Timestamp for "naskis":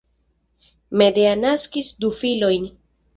1.41-1.91